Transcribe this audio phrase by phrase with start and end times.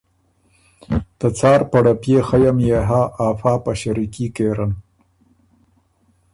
[1.17, 4.71] ته څاړ پړپئے خئ ام يې هۀ افا په ݭریکي کېرن۔